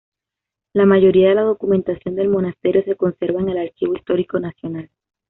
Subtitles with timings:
[0.73, 4.89] La mayoría de la documentación del monasterio se conserva en el Archivo Histórico Nacional.